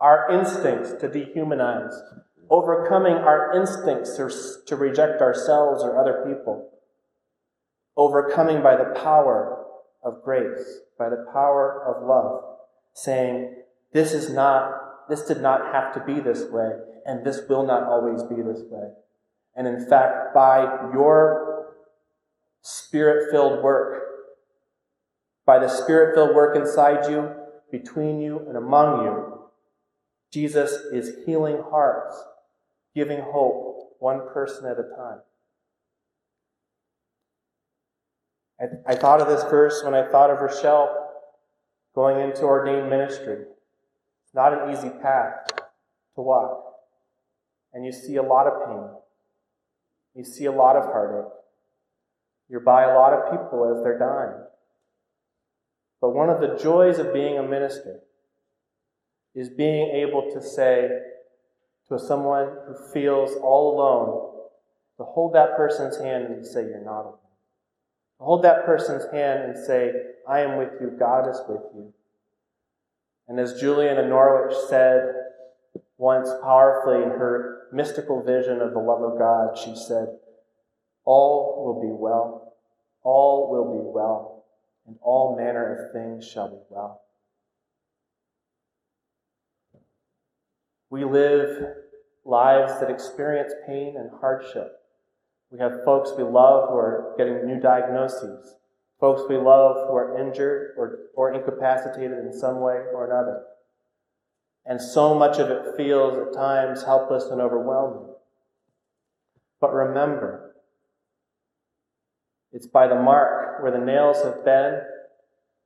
our 0.00 0.30
instincts 0.30 0.92
to 1.00 1.08
dehumanize, 1.08 1.94
overcoming 2.50 3.14
our 3.14 3.56
instincts 3.56 4.16
to, 4.66 4.76
reject 4.76 5.20
ourselves 5.20 5.82
or 5.82 5.98
other 5.98 6.24
people, 6.26 6.70
overcoming 7.96 8.62
by 8.62 8.76
the 8.76 8.98
power 9.00 9.64
of 10.02 10.22
grace, 10.22 10.80
by 10.98 11.08
the 11.08 11.24
power 11.32 11.82
of 11.86 12.06
love, 12.06 12.42
saying, 12.92 13.54
This 13.92 14.12
is 14.12 14.30
not, 14.30 15.08
this 15.08 15.22
did 15.22 15.40
not 15.40 15.72
have 15.72 15.94
to 15.94 16.04
be 16.04 16.20
this 16.20 16.50
way, 16.50 16.70
and 17.06 17.24
this 17.24 17.40
will 17.48 17.66
not 17.66 17.84
always 17.84 18.22
be 18.22 18.36
this 18.36 18.62
way. 18.70 18.90
And 19.56 19.66
in 19.66 19.88
fact, 19.88 20.34
by 20.34 20.62
your 20.92 21.74
spirit 22.62 23.30
filled 23.30 23.62
work, 23.62 24.02
by 25.46 25.58
the 25.58 25.68
spirit 25.68 26.14
filled 26.14 26.34
work 26.34 26.56
inside 26.56 27.10
you, 27.10 27.30
between 27.70 28.20
you, 28.20 28.40
and 28.48 28.56
among 28.56 29.04
you, 29.04 29.33
Jesus 30.32 30.72
is 30.92 31.24
healing 31.24 31.62
hearts, 31.70 32.16
giving 32.94 33.20
hope 33.20 33.96
one 33.98 34.28
person 34.32 34.66
at 34.66 34.78
a 34.78 34.96
time. 34.96 35.20
I, 38.60 38.92
I 38.92 38.94
thought 38.96 39.20
of 39.20 39.28
this 39.28 39.42
verse 39.44 39.82
when 39.84 39.94
I 39.94 40.10
thought 40.10 40.30
of 40.30 40.40
Rochelle 40.40 41.10
going 41.94 42.20
into 42.20 42.42
ordained 42.42 42.90
ministry. 42.90 43.44
It's 44.24 44.34
not 44.34 44.52
an 44.52 44.72
easy 44.72 44.90
path 44.90 45.46
to 46.16 46.20
walk. 46.20 46.64
And 47.72 47.84
you 47.84 47.92
see 47.92 48.16
a 48.16 48.22
lot 48.22 48.46
of 48.46 48.66
pain. 48.66 48.88
You 50.14 50.24
see 50.24 50.44
a 50.44 50.52
lot 50.52 50.76
of 50.76 50.84
heartache. 50.84 51.32
You're 52.48 52.60
by 52.60 52.84
a 52.84 52.94
lot 52.94 53.12
of 53.12 53.30
people 53.30 53.74
as 53.74 53.82
they're 53.82 53.98
dying. 53.98 54.44
But 56.00 56.14
one 56.14 56.28
of 56.28 56.40
the 56.40 56.58
joys 56.62 56.98
of 56.98 57.12
being 57.12 57.38
a 57.38 57.42
minister 57.42 58.00
is 59.34 59.48
being 59.48 59.90
able 59.90 60.30
to 60.32 60.40
say 60.40 60.88
to 61.88 61.98
someone 61.98 62.48
who 62.66 62.92
feels 62.92 63.32
all 63.42 63.74
alone, 63.74 64.30
to 64.96 65.04
hold 65.04 65.34
that 65.34 65.56
person's 65.56 65.98
hand 65.98 66.26
and 66.26 66.46
say, 66.46 66.62
You're 66.62 66.84
not 66.84 67.02
alone. 67.02 67.18
To 68.18 68.24
hold 68.24 68.44
that 68.44 68.64
person's 68.64 69.04
hand 69.12 69.42
and 69.42 69.66
say, 69.66 69.92
I 70.28 70.40
am 70.40 70.56
with 70.56 70.70
you, 70.80 70.92
God 70.98 71.28
is 71.28 71.40
with 71.48 71.62
you. 71.74 71.92
And 73.28 73.40
as 73.40 73.60
Julian 73.60 73.98
of 73.98 74.06
Norwich 74.06 74.56
said 74.68 75.12
once 75.96 76.28
powerfully 76.42 77.02
in 77.02 77.10
her 77.10 77.68
mystical 77.72 78.22
vision 78.22 78.60
of 78.60 78.72
the 78.72 78.78
love 78.78 79.02
of 79.02 79.18
God, 79.18 79.58
she 79.58 79.74
said, 79.74 80.08
All 81.04 81.64
will 81.64 81.80
be 81.80 81.92
well, 81.92 82.54
all 83.02 83.50
will 83.50 83.72
be 83.72 83.84
well, 83.84 84.44
and 84.86 84.96
all 85.02 85.36
manner 85.36 85.86
of 85.86 85.92
things 85.92 86.26
shall 86.26 86.48
be 86.48 86.62
well. 86.70 87.03
We 90.94 91.04
live 91.04 91.74
lives 92.24 92.78
that 92.78 92.88
experience 92.88 93.52
pain 93.66 93.96
and 93.98 94.12
hardship. 94.20 94.76
We 95.50 95.58
have 95.58 95.82
folks 95.84 96.12
we 96.16 96.22
love 96.22 96.68
who 96.68 96.76
are 96.76 97.16
getting 97.18 97.44
new 97.48 97.58
diagnoses, 97.58 98.54
folks 99.00 99.22
we 99.28 99.36
love 99.36 99.88
who 99.88 99.96
are 99.96 100.16
injured 100.20 100.76
or, 100.78 100.98
or 101.16 101.34
incapacitated 101.34 102.16
in 102.16 102.32
some 102.32 102.60
way 102.60 102.74
or 102.94 103.10
another. 103.10 103.42
And 104.64 104.80
so 104.80 105.16
much 105.16 105.40
of 105.40 105.50
it 105.50 105.76
feels 105.76 106.16
at 106.16 106.32
times 106.32 106.84
helpless 106.84 107.24
and 107.24 107.40
overwhelming. 107.40 108.14
But 109.60 109.72
remember, 109.72 110.54
it's 112.52 112.68
by 112.68 112.86
the 112.86 112.94
mark 112.94 113.60
where 113.64 113.72
the 113.72 113.84
nails 113.84 114.22
have 114.22 114.44
been, 114.44 114.80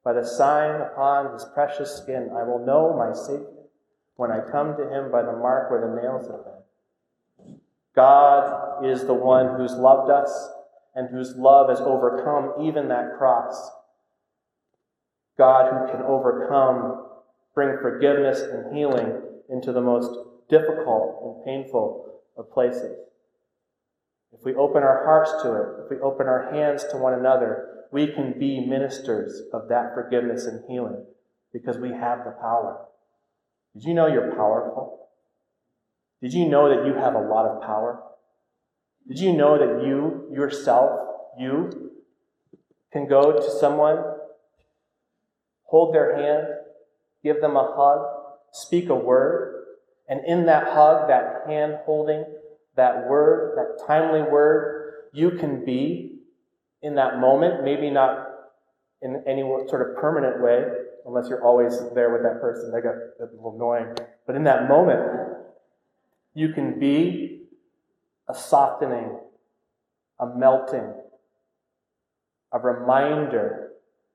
by 0.03 0.15
the 0.15 0.25
sign 0.25 0.81
upon 0.81 1.35
his 1.35 1.45
precious 1.53 1.99
skin, 1.99 2.31
I 2.35 2.45
will 2.45 2.65
know 2.65 2.97
my 2.97 3.13
Savior 3.13 3.58
when 4.19 4.33
I 4.33 4.41
come 4.41 4.77
to 4.77 4.83
him 4.83 5.13
by 5.13 5.23
the 5.23 5.33
mark 5.33 5.71
where 5.71 5.81
the 5.81 6.03
nails 6.03 6.27
have 6.27 6.45
been. 6.45 7.61
God 7.95 8.85
is 8.85 9.05
the 9.05 9.15
one 9.15 9.57
who's 9.57 9.73
loved 9.75 10.11
us 10.11 10.51
and 10.97 11.09
whose 11.09 11.37
love 11.37 11.69
has 11.69 11.81
overcome 11.81 12.67
even 12.67 12.89
that 12.89 13.17
cross. 13.17 13.71
God 15.39 15.71
who 15.71 15.93
can 15.93 16.03
overcome, 16.03 17.07
bring 17.55 17.79
forgiveness 17.81 18.41
and 18.41 18.77
healing 18.77 19.23
into 19.49 19.73
the 19.73 19.81
most 19.81 20.11
difficult 20.51 21.21
and 21.23 21.45
painful 21.45 22.21
of 22.37 22.51
places. 22.51 22.99
If 24.33 24.45
we 24.45 24.57
open 24.57 24.83
our 24.83 25.05
hearts 25.05 25.31
to 25.45 25.55
it, 25.55 25.85
if 25.85 25.91
we 25.91 25.99
open 26.03 26.27
our 26.27 26.53
hands 26.53 26.85
to 26.91 26.97
one 26.97 27.15
another, 27.15 27.85
we 27.93 28.09
can 28.09 28.37
be 28.37 28.67
ministers 28.67 29.43
of 29.53 29.69
that 29.69 29.95
forgiveness 29.95 30.47
and 30.47 30.65
healing 30.69 31.05
because 31.53 31.79
we 31.79 31.91
have 31.91 32.25
the 32.25 32.33
power. 32.33 32.85
Did 33.79 33.87
you 33.87 33.95
know 33.95 34.09
you're 34.09 34.35
powerful? 34.35 35.09
Did 36.21 36.35
you 36.35 36.49
know 36.49 36.69
that 36.69 36.85
you 36.85 36.95
have 36.95 37.15
a 37.15 37.21
lot 37.21 37.47
of 37.47 37.63
power? 37.63 38.03
Did 39.07 39.21
you 39.21 39.33
know 39.33 39.57
that 39.57 39.87
you, 39.87 40.29
yourself, 40.35 40.91
you, 41.39 41.93
can 42.93 43.07
go 43.07 43.31
to 43.31 43.51
someone, 43.61 44.03
hold 45.63 45.95
their 45.95 46.17
hand, 46.17 46.47
give 47.23 47.41
them 47.41 47.55
a 47.55 47.73
hug, 47.77 48.05
speak 48.53 48.89
a 48.89 48.97
word, 48.97 49.65
and 50.09 50.27
in 50.27 50.47
that 50.47 50.73
hug, 50.73 51.07
that 51.07 51.43
hand 51.47 51.77
holding, 51.85 52.25
that 52.75 53.07
word, 53.09 53.57
that 53.57 53.87
timely 53.87 54.23
word, 54.23 54.93
you 55.13 55.31
can 55.31 55.65
be 55.65 56.19
in 56.83 56.97
that 56.97 57.21
moment, 57.21 57.63
maybe 57.63 57.91
not 57.91 58.27
in 59.03 59.23
any 59.29 59.43
sort 59.69 59.89
of 59.89 59.97
permanent 59.99 60.43
way, 60.43 60.65
unless 61.09 61.29
you're 61.29 61.45
always 61.45 61.73
there 61.95 62.13
with 62.13 62.23
that 62.23 62.41
person. 62.41 62.71
They 62.71 62.81
got 62.81 62.95
a 62.95 63.35
little 63.35 63.55
annoying. 63.57 63.95
But 64.27 64.37
in 64.37 64.45
that 64.45 64.69
moment, 64.69 65.01
you 66.35 66.53
can 66.53 66.79
be 66.79 67.47
a 68.29 68.35
softening, 68.35 69.19
a 70.21 70.27
melting, 70.37 70.93
a 72.53 72.59
reminder 72.59 73.71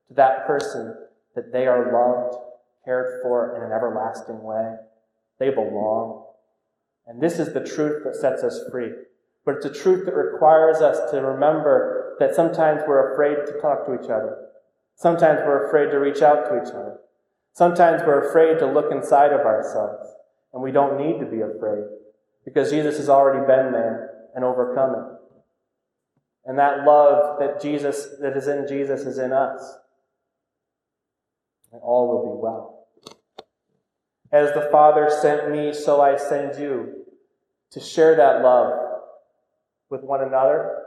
to 0.07 0.13
that 0.13 0.45
person 0.45 0.95
that 1.35 1.51
they 1.51 1.65
are 1.65 1.91
loved, 1.91 2.37
cared 2.85 3.21
for 3.23 3.55
in 3.57 3.63
an 3.63 3.71
everlasting 3.71 4.43
way. 4.43 4.75
They 5.39 5.49
belong. 5.49 6.25
And 7.07 7.21
this 7.21 7.39
is 7.39 7.53
the 7.53 7.65
truth 7.65 8.03
that 8.05 8.15
sets 8.15 8.43
us 8.43 8.61
free. 8.71 8.91
But 9.45 9.55
it's 9.55 9.65
a 9.65 9.73
truth 9.73 10.05
that 10.05 10.15
requires 10.15 10.77
us 10.77 11.11
to 11.11 11.21
remember 11.21 12.15
that 12.19 12.35
sometimes 12.35 12.83
we're 12.87 13.13
afraid 13.13 13.45
to 13.47 13.59
talk 13.59 13.85
to 13.87 13.95
each 13.95 14.09
other. 14.09 14.37
Sometimes 14.95 15.41
we're 15.45 15.67
afraid 15.67 15.91
to 15.91 15.97
reach 15.97 16.21
out 16.21 16.45
to 16.45 16.61
each 16.61 16.73
other. 16.73 16.99
Sometimes 17.53 18.01
we're 18.05 18.29
afraid 18.29 18.59
to 18.59 18.65
look 18.65 18.91
inside 18.91 19.31
of 19.31 19.41
ourselves. 19.41 20.09
And 20.53 20.61
we 20.61 20.71
don't 20.71 20.97
need 20.97 21.19
to 21.19 21.25
be 21.25 21.41
afraid 21.41 21.83
because 22.45 22.69
Jesus 22.69 22.97
has 22.97 23.09
already 23.09 23.39
been 23.39 23.71
there 23.71 24.11
and 24.35 24.45
overcome 24.45 24.91
it. 24.91 25.19
And 26.45 26.59
that 26.59 26.85
love 26.85 27.39
that 27.39 27.61
Jesus, 27.61 28.07
that 28.21 28.35
is 28.35 28.47
in 28.47 28.67
Jesus, 28.67 29.01
is 29.01 29.17
in 29.17 29.31
us. 29.31 29.77
And 31.71 31.81
all 31.81 32.07
will 32.07 32.35
be 32.35 32.41
well. 32.41 32.87
As 34.31 34.53
the 34.53 34.69
Father 34.71 35.09
sent 35.09 35.51
me, 35.51 35.73
so 35.73 36.01
I 36.01 36.17
send 36.17 36.59
you 36.59 37.05
to 37.71 37.79
share 37.79 38.15
that 38.15 38.43
love 38.43 38.73
with 39.89 40.03
one 40.03 40.21
another 40.21 40.82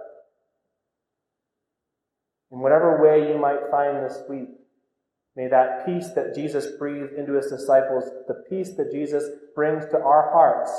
in 2.50 2.58
whatever 2.58 3.02
way 3.02 3.28
you 3.32 3.38
might 3.38 3.70
find 3.70 4.04
this 4.04 4.22
week. 4.28 4.48
May 5.36 5.48
that 5.48 5.84
peace 5.84 6.08
that 6.14 6.34
Jesus 6.34 6.78
breathed 6.78 7.12
into 7.12 7.34
his 7.34 7.50
disciples, 7.50 8.04
the 8.26 8.42
peace 8.48 8.74
that 8.76 8.90
Jesus 8.90 9.24
brings 9.54 9.84
to 9.86 9.98
our 9.98 10.30
hearts, 10.32 10.72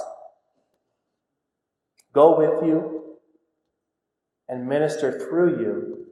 go 2.14 2.38
with 2.38 2.68
you 2.68 3.18
and 4.50 4.68
minister 4.68 5.20
through 5.20 5.60
you 5.60 6.08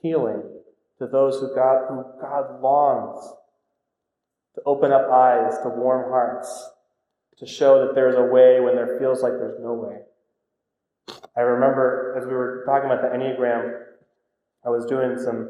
healing 0.00 0.42
to 0.98 1.06
those 1.06 1.40
who 1.40 1.54
God, 1.54 1.86
who 1.88 2.04
God 2.20 2.62
longs 2.62 3.22
to 4.54 4.62
open 4.64 4.92
up 4.92 5.10
eyes, 5.10 5.58
to 5.62 5.68
warm 5.68 6.10
hearts, 6.10 6.70
to 7.38 7.46
show 7.46 7.86
that 7.86 7.94
there's 7.94 8.16
a 8.16 8.22
way 8.22 8.60
when 8.60 8.74
there 8.74 8.98
feels 8.98 9.22
like 9.22 9.32
there's 9.32 9.60
no 9.60 9.74
way. 9.74 9.98
I 11.36 11.40
remember 11.40 12.14
as 12.18 12.26
we 12.26 12.32
were 12.32 12.62
talking 12.66 12.90
about 12.90 13.02
the 13.02 13.16
Enneagram, 13.16 13.89
I 14.64 14.68
was 14.68 14.86
doing 14.86 15.18
some 15.18 15.48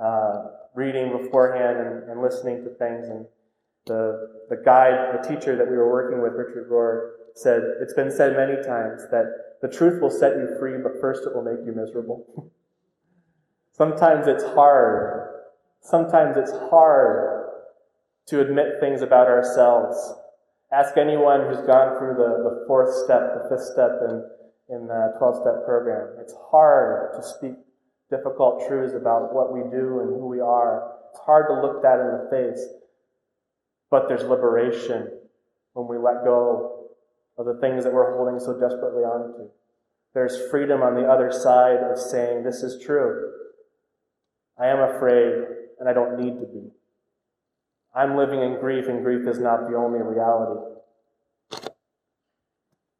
uh, 0.00 0.44
reading 0.74 1.12
beforehand 1.16 1.78
and, 1.78 2.10
and, 2.10 2.22
listening 2.22 2.64
to 2.64 2.70
things, 2.70 3.08
and 3.08 3.26
the, 3.86 4.46
the 4.50 4.56
guide, 4.56 5.18
the 5.18 5.28
teacher 5.28 5.56
that 5.56 5.68
we 5.70 5.76
were 5.76 5.90
working 5.90 6.22
with, 6.22 6.32
Richard 6.32 6.70
Rohr, 6.70 7.12
said, 7.34 7.62
It's 7.80 7.94
been 7.94 8.10
said 8.10 8.36
many 8.36 8.56
times 8.62 9.02
that 9.10 9.58
the 9.62 9.68
truth 9.68 10.00
will 10.00 10.10
set 10.10 10.36
you 10.36 10.56
free, 10.58 10.78
but 10.82 11.00
first 11.00 11.22
it 11.26 11.34
will 11.34 11.42
make 11.42 11.64
you 11.66 11.72
miserable. 11.72 12.24
Sometimes 13.72 14.26
it's 14.26 14.44
hard. 14.44 15.44
Sometimes 15.80 16.36
it's 16.36 16.52
hard 16.70 17.50
to 18.26 18.40
admit 18.40 18.80
things 18.80 19.02
about 19.02 19.28
ourselves. 19.28 20.14
Ask 20.72 20.96
anyone 20.96 21.42
who's 21.42 21.64
gone 21.66 21.96
through 21.98 22.14
the, 22.14 22.50
the 22.50 22.64
fourth 22.66 22.94
step, 23.04 23.42
the 23.42 23.48
fifth 23.48 23.66
step 23.66 24.00
in, 24.08 24.24
in 24.74 24.86
the 24.88 25.14
12 25.18 25.36
step 25.42 25.64
program. 25.64 26.18
It's 26.20 26.34
hard 26.50 27.14
to 27.14 27.22
speak 27.22 27.54
difficult 28.10 28.66
truths 28.68 28.94
about 28.94 29.34
what 29.34 29.52
we 29.52 29.60
do 29.60 30.00
and 30.00 30.10
who 30.10 30.26
we 30.26 30.40
are. 30.40 30.92
It's 31.10 31.20
hard 31.20 31.46
to 31.48 31.60
look 31.60 31.82
that 31.82 31.98
in 31.98 32.06
the 32.06 32.28
face. 32.30 32.66
But 33.90 34.08
there's 34.08 34.24
liberation 34.24 35.10
when 35.72 35.88
we 35.88 35.96
let 35.96 36.24
go 36.24 36.88
of 37.38 37.46
the 37.46 37.58
things 37.60 37.84
that 37.84 37.92
we're 37.92 38.16
holding 38.16 38.40
so 38.40 38.58
desperately 38.58 39.02
onto. 39.02 39.50
There's 40.14 40.50
freedom 40.50 40.82
on 40.82 40.94
the 40.94 41.06
other 41.06 41.30
side 41.30 41.78
of 41.78 41.98
saying, 41.98 42.42
This 42.42 42.62
is 42.62 42.82
true. 42.84 43.32
I 44.58 44.68
am 44.68 44.80
afraid, 44.80 45.44
and 45.78 45.88
I 45.88 45.92
don't 45.92 46.18
need 46.18 46.40
to 46.40 46.46
be. 46.46 46.70
I'm 47.94 48.16
living 48.16 48.42
in 48.42 48.58
grief, 48.58 48.88
and 48.88 49.04
grief 49.04 49.26
is 49.28 49.38
not 49.38 49.68
the 49.68 49.76
only 49.76 50.00
reality. 50.00 50.76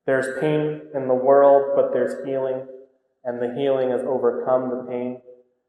There's 0.07 0.39
pain 0.41 0.83
in 0.95 1.09
the 1.09 1.15
world, 1.15 1.73
but 1.75 1.93
there's 1.93 2.25
healing, 2.27 2.67
and 3.27 3.43
the 3.43 3.53
healing 3.61 3.91
has 3.91 4.03
overcome 4.03 4.71
the 4.71 4.87
pain. 4.89 5.21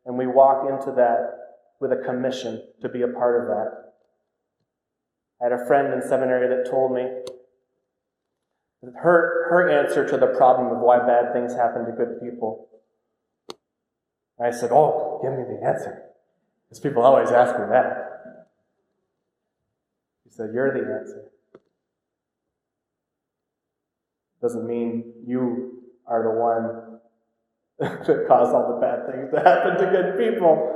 And 0.05 0.17
we 0.17 0.27
walk 0.27 0.69
into 0.69 0.95
that 0.95 1.57
with 1.81 1.91
a 1.91 1.97
commission 1.97 2.63
to 2.81 2.87
be 2.87 3.01
a 3.01 3.07
part 3.07 3.41
of 3.41 3.47
that. 3.47 3.93
I 5.41 5.45
had 5.45 5.51
a 5.51 5.65
friend 5.65 5.93
in 5.93 6.07
seminary 6.07 6.47
that 6.47 6.69
told 6.69 6.93
me 6.93 7.01
that 8.83 8.93
her, 9.01 9.47
her 9.49 9.69
answer 9.69 10.07
to 10.07 10.17
the 10.17 10.27
problem 10.27 10.67
of 10.71 10.79
why 10.79 10.99
bad 10.99 11.33
things 11.33 11.53
happen 11.53 11.85
to 11.85 11.91
good 11.91 12.21
people. 12.21 12.69
I 14.39 14.51
said, 14.51 14.69
Oh, 14.71 15.19
give 15.23 15.33
me 15.33 15.43
the 15.43 15.67
answer. 15.67 16.03
Because 16.69 16.79
people 16.79 17.01
always 17.01 17.31
ask 17.31 17.59
me 17.59 17.65
that. 17.71 18.03
So 20.29 20.47
you're 20.53 20.71
the 20.71 20.99
answer. 20.99 21.31
Doesn't 24.39 24.67
mean 24.67 25.13
you 25.25 25.81
are 26.05 26.21
the 26.21 26.39
one 26.39 26.86
that 27.79 28.25
cause 28.27 28.53
all 28.53 28.73
the 28.73 28.81
bad 28.81 29.05
things 29.11 29.29
to 29.31 29.39
happen 29.39 29.77
to 29.77 29.91
good 29.91 30.17
people. 30.17 30.73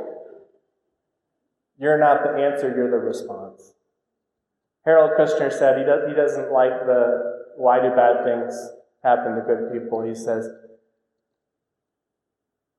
You're 1.80 1.98
not 1.98 2.24
the 2.24 2.30
answer, 2.30 2.74
you're 2.76 2.92
the 2.92 2.98
response. 2.98 3.74
Harold 4.86 5.12
Kushner 5.18 5.52
said 5.52 5.80
he, 5.80 5.84
does, 5.84 6.08
he 6.08 6.14
doesn't 6.14 6.52
like 6.52 6.86
the 6.86 7.54
why 7.58 7.82
do 7.82 7.90
bad 7.90 8.24
things 8.24 8.54
happen 9.04 9.36
to 9.36 9.42
good 9.42 9.72
people. 9.74 10.04
He 10.04 10.16
says, 10.16 10.48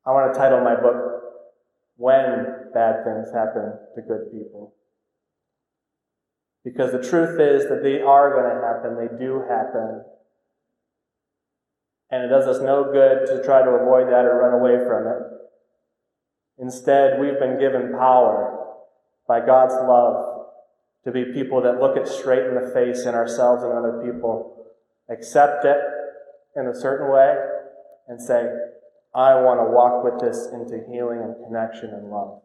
I 0.04 0.10
want 0.10 0.32
to 0.32 0.38
title 0.38 0.60
my 0.60 0.74
book, 0.74 0.96
When 1.96 2.70
Bad 2.74 3.04
Things 3.04 3.28
Happen 3.32 3.74
to 3.94 4.02
Good 4.02 4.32
People. 4.32 4.74
Because 6.64 6.92
the 6.92 7.02
truth 7.02 7.40
is 7.40 7.68
that 7.68 7.82
they 7.82 8.00
are 8.00 8.30
going 8.30 8.54
to 8.54 8.60
happen, 8.60 8.96
they 8.96 9.24
do 9.24 9.44
happen. 9.48 10.04
And 12.12 12.24
it 12.24 12.28
does 12.28 12.46
us 12.46 12.62
no 12.62 12.84
good 12.92 13.26
to 13.26 13.42
try 13.42 13.62
to 13.62 13.70
avoid 13.70 14.06
that 14.08 14.26
or 14.26 14.38
run 14.38 14.52
away 14.52 14.84
from 14.86 15.06
it. 15.08 15.32
Instead, 16.58 17.18
we've 17.18 17.38
been 17.38 17.58
given 17.58 17.92
power 17.92 18.66
by 19.26 19.40
God's 19.44 19.72
love 19.72 20.46
to 21.04 21.10
be 21.10 21.32
people 21.32 21.62
that 21.62 21.80
look 21.80 21.96
it 21.96 22.06
straight 22.06 22.44
in 22.46 22.54
the 22.54 22.70
face 22.72 23.06
in 23.06 23.14
ourselves 23.14 23.62
and 23.62 23.72
other 23.72 24.02
people, 24.04 24.66
accept 25.08 25.64
it 25.64 25.78
in 26.54 26.66
a 26.66 26.74
certain 26.74 27.10
way, 27.10 27.34
and 28.08 28.20
say, 28.20 28.46
I 29.14 29.34
want 29.36 29.60
to 29.60 29.74
walk 29.74 30.04
with 30.04 30.20
this 30.20 30.48
into 30.52 30.84
healing 30.90 31.20
and 31.20 31.34
connection 31.46 31.90
and 31.90 32.10
love. 32.10 32.42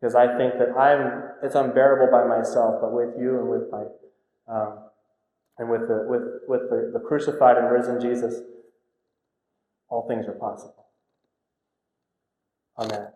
Because 0.00 0.14
I 0.14 0.36
think 0.36 0.58
that 0.58 0.76
I'm, 0.78 1.30
it's 1.42 1.54
unbearable 1.54 2.12
by 2.12 2.24
myself, 2.24 2.76
but 2.82 2.92
with 2.92 3.18
you 3.18 3.38
and 3.38 3.48
with 3.48 3.70
my, 3.72 3.84
um, 4.54 4.85
and 5.58 5.70
with 5.70 5.88
the, 5.88 6.04
with, 6.08 6.22
with 6.48 6.70
the, 6.70 6.90
the 6.92 7.00
crucified 7.00 7.56
and 7.56 7.70
risen 7.70 8.00
Jesus, 8.00 8.40
all 9.88 10.06
things 10.08 10.26
are 10.26 10.32
possible. 10.32 10.86
Amen. 12.78 13.08